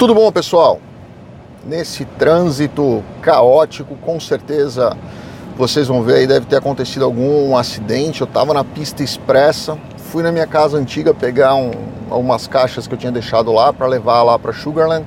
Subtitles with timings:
[0.00, 0.80] Tudo bom, pessoal?
[1.62, 4.96] Nesse trânsito caótico, com certeza
[5.58, 8.22] vocês vão ver aí, deve ter acontecido algum acidente.
[8.22, 11.70] Eu estava na pista expressa, fui na minha casa antiga pegar um,
[12.08, 15.04] algumas caixas que eu tinha deixado lá para levar lá para Sugarland.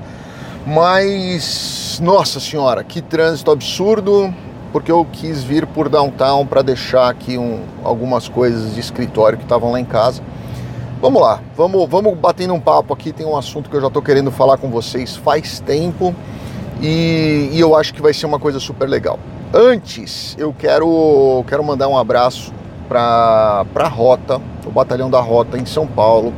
[0.63, 4.31] Mas, nossa senhora, que trânsito absurdo,
[4.71, 9.43] porque eu quis vir por downtown para deixar aqui um, algumas coisas de escritório que
[9.43, 10.21] estavam lá em casa.
[11.03, 13.11] Vamos lá, vamos, vamos batendo um papo aqui.
[13.11, 16.15] Tem um assunto que eu já estou querendo falar com vocês faz tempo
[16.81, 19.19] e, e, eu acho que vai ser uma coisa super legal.
[19.53, 22.53] Antes, eu quero, quero mandar um abraço
[22.87, 26.33] para a Rota, o Batalhão da Rota em São Paulo.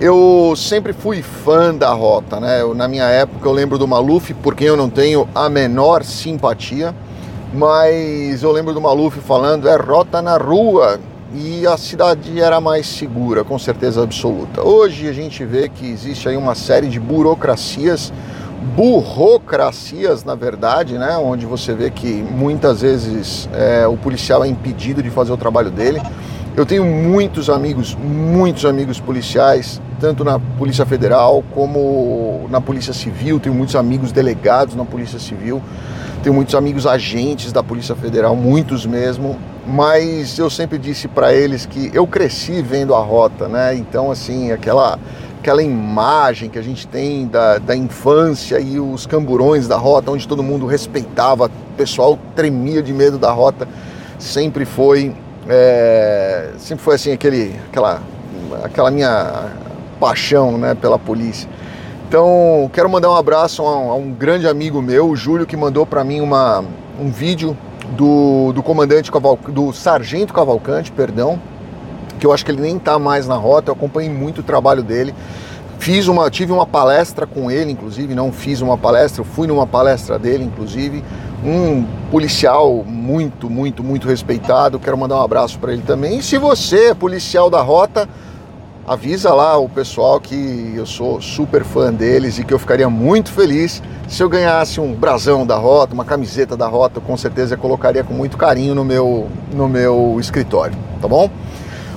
[0.00, 2.60] Eu sempre fui fã da Rota, né?
[2.60, 6.02] Eu, na minha época eu lembro do Maluf, por quem eu não tenho a menor
[6.02, 6.92] simpatia,
[7.54, 10.98] mas eu lembro do Maluf falando: é Rota na rua,
[11.34, 14.62] e a cidade era mais segura, com certeza absoluta.
[14.62, 18.12] Hoje a gente vê que existe aí uma série de burocracias,
[18.74, 25.02] burocracias na verdade, né, onde você vê que muitas vezes é, o policial é impedido
[25.02, 26.00] de fazer o trabalho dele.
[26.56, 33.38] Eu tenho muitos amigos, muitos amigos policiais, tanto na Polícia Federal como na Polícia Civil,
[33.38, 35.62] tenho muitos amigos delegados na Polícia Civil,
[36.22, 39.38] tenho muitos amigos agentes da Polícia Federal, muitos mesmo,
[39.68, 43.74] mas eu sempre disse para eles que eu cresci vendo a rota, né?
[43.74, 44.98] Então, assim, aquela,
[45.38, 50.26] aquela imagem que a gente tem da, da infância e os camburões da rota, onde
[50.26, 53.68] todo mundo respeitava, o pessoal tremia de medo da rota,
[54.18, 55.14] sempre foi,
[55.46, 58.00] é, sempre foi assim, aquele, aquela,
[58.64, 59.50] aquela minha
[60.00, 61.46] paixão né, pela polícia.
[62.08, 65.58] Então, quero mandar um abraço a um, a um grande amigo meu, o Júlio, que
[65.58, 66.64] mandou para mim uma,
[66.98, 67.54] um vídeo
[67.96, 71.40] do, do comandante Caval, do sargento Cavalcante, perdão,
[72.18, 74.82] que eu acho que ele nem está mais na rota, eu acompanhei muito o trabalho
[74.82, 75.14] dele.
[75.78, 79.66] Fiz uma, tive uma palestra com ele, inclusive, não fiz uma palestra, eu fui numa
[79.66, 81.04] palestra dele, inclusive,
[81.44, 84.80] um policial muito, muito, muito respeitado.
[84.80, 86.18] Quero mandar um abraço para ele também.
[86.18, 88.08] E se você é policial da rota,
[88.88, 93.30] avisa lá o pessoal que eu sou super fã deles e que eu ficaria muito
[93.30, 97.58] feliz se eu ganhasse um brasão da Rota, uma camiseta da Rota, com certeza eu
[97.58, 101.30] colocaria com muito carinho no meu, no meu escritório, tá bom?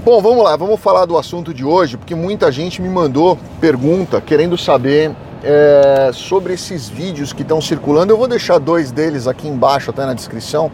[0.03, 4.19] Bom, vamos lá, vamos falar do assunto de hoje, porque muita gente me mandou pergunta
[4.19, 8.11] querendo saber é, sobre esses vídeos que estão circulando.
[8.11, 10.71] Eu vou deixar dois deles aqui embaixo, até na descrição,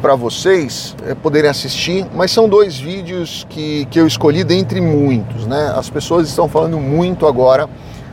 [0.00, 2.06] para vocês é, poderem assistir.
[2.14, 5.72] Mas são dois vídeos que, que eu escolhi dentre muitos, né?
[5.76, 7.68] As pessoas estão falando muito agora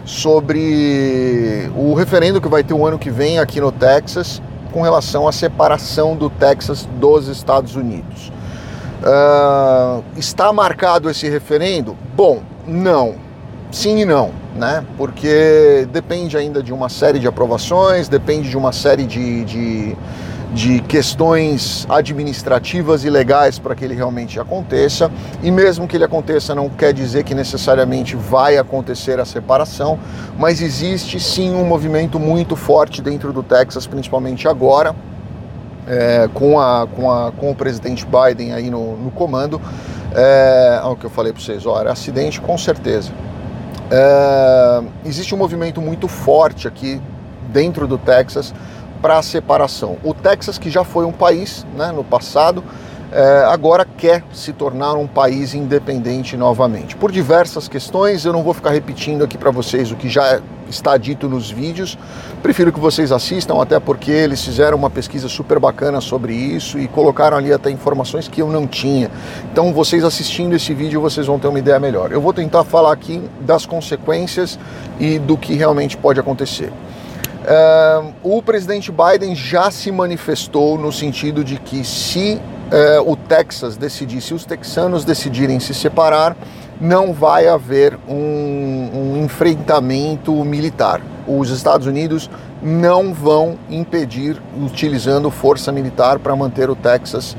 [0.05, 5.27] sobre o referendo que vai ter o ano que vem aqui no Texas com relação
[5.27, 8.31] à separação do Texas dos Estados Unidos.
[9.03, 11.95] Uh, está marcado esse referendo?
[12.15, 13.15] Bom, não.
[13.71, 14.85] Sim e não, né?
[14.97, 19.97] Porque depende ainda de uma série de aprovações, depende de uma série de, de
[20.53, 25.11] de questões administrativas e legais para que ele realmente aconteça.
[25.41, 29.99] E mesmo que ele aconteça, não quer dizer que necessariamente vai acontecer a separação,
[30.37, 34.95] mas existe sim um movimento muito forte dentro do Texas, principalmente agora,
[35.87, 39.59] é, com, a, com, a, com o presidente Biden aí no, no comando.
[40.15, 43.11] É, o que eu falei para vocês, olha, acidente com certeza.
[43.89, 47.01] É, existe um movimento muito forte aqui
[47.51, 48.53] dentro do Texas
[49.03, 49.97] para a separação.
[50.01, 52.63] O Texas, que já foi um país né, no passado,
[53.11, 56.95] é, agora quer se tornar um país independente novamente.
[56.95, 60.95] Por diversas questões, eu não vou ficar repetindo aqui para vocês o que já está
[60.95, 61.97] dito nos vídeos.
[62.41, 66.87] Prefiro que vocês assistam, até porque eles fizeram uma pesquisa super bacana sobre isso e
[66.87, 69.11] colocaram ali até informações que eu não tinha.
[69.51, 72.13] Então, vocês assistindo esse vídeo, vocês vão ter uma ideia melhor.
[72.13, 74.57] Eu vou tentar falar aqui das consequências
[74.97, 76.71] e do que realmente pode acontecer.
[77.43, 82.39] Uh, o presidente Biden já se manifestou no sentido de que se
[82.71, 86.37] uh, o Texas decidir, se os texanos decidirem se separar,
[86.79, 91.01] não vai haver um, um enfrentamento militar.
[91.27, 92.29] Os Estados Unidos
[92.61, 97.35] não vão impedir utilizando força militar para manter o Texas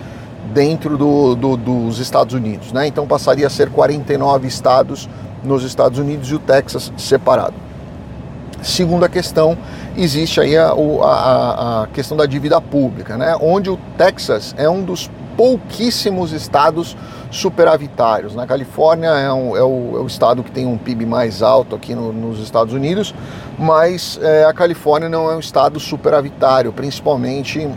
[0.52, 2.72] dentro do, do, dos Estados Unidos.
[2.72, 2.86] Né?
[2.86, 5.08] Então passaria a ser 49 estados
[5.42, 7.63] nos Estados Unidos e o Texas separado.
[8.64, 9.58] Segunda questão,
[9.94, 13.36] existe aí a, a, a, questão da dívida pública, né?
[13.38, 16.96] onde o Texas é um dos pouquíssimos estados
[17.34, 18.34] superavitários.
[18.34, 21.74] Na Califórnia é, um, é, o, é, o, estado que tem um PIB mais alto
[21.74, 23.12] aqui no, nos Estados Unidos,
[23.58, 27.68] mas é, a Califórnia não é um estado superavitário, principalmente,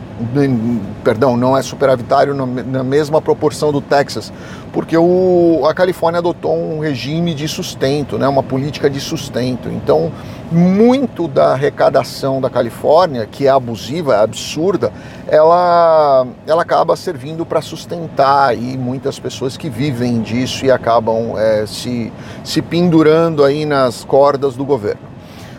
[1.04, 4.32] perdão, não é superavitário na, na mesma proporção do Texas,
[4.72, 9.70] porque o, a Califórnia adotou um regime de sustento, né, uma política de sustento.
[9.70, 10.12] Então,
[10.52, 14.92] muito da arrecadação da Califórnia, que é abusiva, é absurda,
[15.28, 21.66] ela, ela acaba servindo para sustentar e muitas pessoas que vivem disso e acabam é,
[21.66, 22.12] se,
[22.44, 25.08] se pendurando aí nas cordas do governo.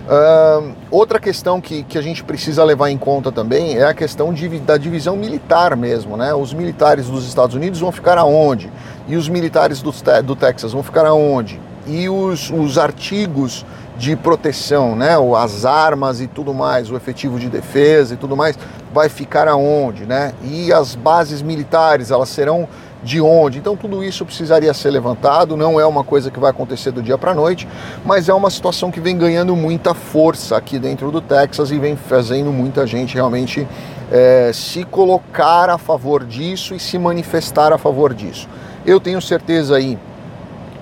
[0.08, 4.32] Uh, outra questão que, que a gente precisa levar em conta também é a questão
[4.32, 6.32] de, da divisão militar mesmo, né?
[6.32, 8.73] Os militares dos Estados Unidos vão ficar aonde?
[9.06, 9.93] E os militares do,
[10.25, 11.61] do Texas vão ficar aonde?
[11.87, 13.67] E os, os artigos
[13.99, 15.11] de proteção, né?
[15.37, 18.58] As armas e tudo mais, o efetivo de defesa e tudo mais,
[18.94, 20.32] vai ficar aonde, né?
[20.43, 22.67] E as bases militares, elas serão
[23.03, 23.59] de onde.
[23.59, 27.17] Então tudo isso precisaria ser levantado, não é uma coisa que vai acontecer do dia
[27.17, 27.69] para a noite,
[28.05, 31.97] mas é uma situação que vem ganhando muita força aqui dentro do Texas e vem
[31.97, 33.67] fazendo muita gente realmente
[34.11, 38.49] é, se colocar a favor disso e se manifestar a favor disso.
[38.85, 39.99] Eu tenho certeza aí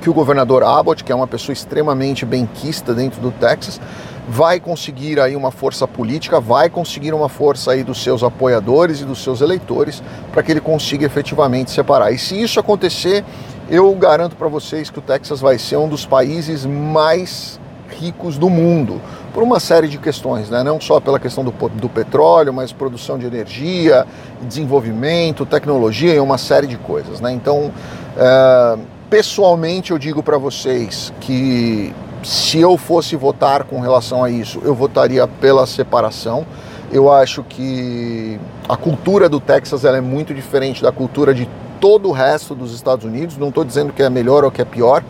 [0.00, 3.80] que o governador Abbott, que é uma pessoa extremamente benquista dentro do Texas,
[4.28, 9.04] vai conseguir aí uma força política, vai conseguir uma força aí dos seus apoiadores e
[9.04, 10.02] dos seus eleitores
[10.32, 12.10] para que ele consiga efetivamente separar.
[12.10, 13.24] E se isso acontecer,
[13.70, 18.50] eu garanto para vocês que o Texas vai ser um dos países mais ricos do
[18.50, 19.00] mundo,
[19.32, 20.62] por uma série de questões, né?
[20.62, 24.06] não só pela questão do, do petróleo, mas produção de energia,
[24.42, 27.20] desenvolvimento, tecnologia e uma série de coisas.
[27.20, 27.32] Né?
[27.32, 27.70] Então,
[28.16, 31.94] é, pessoalmente, eu digo para vocês que
[32.26, 36.44] se eu fosse votar com relação a isso, eu votaria pela separação.
[36.90, 41.48] Eu acho que a cultura do Texas ela é muito diferente da cultura de
[41.80, 43.36] todo o resto dos Estados Unidos.
[43.36, 45.04] Não estou dizendo que é melhor ou que é pior,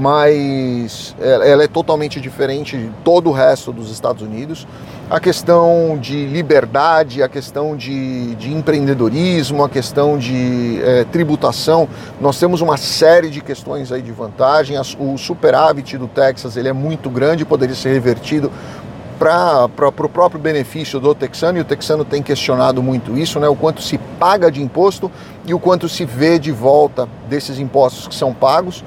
[0.00, 4.66] mas ela é totalmente diferente de todo o resto dos Estados Unidos.
[5.10, 11.86] A questão de liberdade, a questão de, de empreendedorismo, a questão de é, tributação,
[12.18, 14.78] nós temos uma série de questões aí de vantagem.
[14.98, 18.50] O superávit do Texas ele é muito grande, poderia ser revertido
[19.18, 23.46] para o próprio benefício do texano, e o texano tem questionado muito isso, né?
[23.46, 25.12] o quanto se paga de imposto
[25.44, 28.82] e o quanto se vê de volta desses impostos que são pagos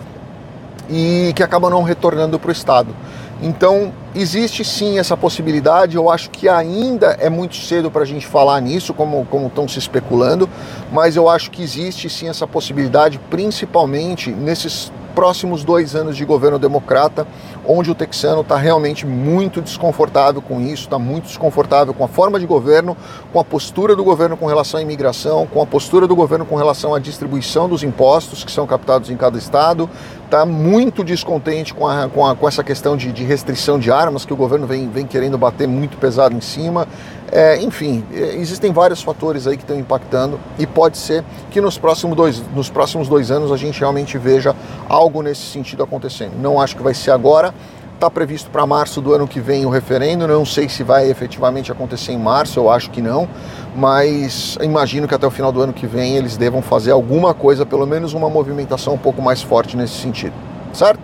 [0.89, 2.95] e que acabam não retornando para o Estado.
[3.41, 5.97] Então, existe sim essa possibilidade.
[5.97, 9.67] Eu acho que ainda é muito cedo para a gente falar nisso, como, como estão
[9.67, 10.49] se especulando,
[10.91, 16.59] mas eu acho que existe sim essa possibilidade, principalmente nesses próximos dois anos de governo
[16.59, 17.27] democrata,
[17.65, 22.39] onde o texano está realmente muito desconfortável com isso, está muito desconfortável com a forma
[22.39, 22.97] de governo,
[23.31, 26.55] com a postura do governo com relação à imigração, com a postura do governo com
[26.55, 29.89] relação à distribuição dos impostos que são captados em cada estado,
[30.33, 34.25] está muito descontente com, a, com, a, com essa questão de, de, restrição de armas
[34.25, 36.87] que o governo vem, vem querendo bater muito pesado em cima.
[37.31, 41.77] É, enfim, é, existem vários fatores aí que estão impactando e pode ser que nos
[41.77, 44.55] próximos, dois, nos próximos dois anos a gente realmente veja
[44.89, 46.33] algo nesse sentido acontecendo.
[46.41, 47.53] Não acho que vai ser agora,
[48.03, 51.71] está previsto para março do ano que vem o referendo, não sei se vai efetivamente
[51.71, 53.29] acontecer em março, eu acho que não,
[53.73, 57.65] mas imagino que até o final do ano que vem eles devam fazer alguma coisa,
[57.65, 60.33] pelo menos uma movimentação um pouco mais forte nesse sentido,
[60.73, 60.99] certo?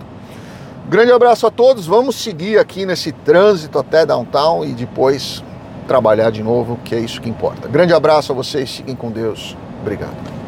[0.90, 5.42] Grande abraço a todos, vamos seguir aqui nesse trânsito até downtown e depois
[5.88, 7.66] trabalhar de novo, que é isso que importa.
[7.66, 9.56] Grande abraço a vocês, fiquem com Deus.
[9.80, 10.39] Obrigado.